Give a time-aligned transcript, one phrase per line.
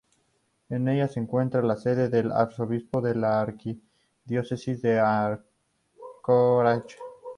[0.69, 6.97] En ella se encuentra la sede del arzobispo de la arquidiócesis de Anchorage.